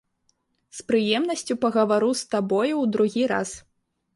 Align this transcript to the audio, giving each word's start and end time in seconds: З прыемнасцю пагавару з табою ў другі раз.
З 0.77 0.85
прыемнасцю 0.91 1.53
пагавару 1.65 2.09
з 2.23 2.27
табою 2.35 2.73
ў 2.73 2.85
другі 2.97 3.23
раз. 3.35 3.49